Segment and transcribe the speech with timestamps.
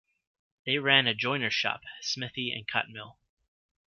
[0.65, 3.19] They ran a joiner's shop, smithy and cotton mill.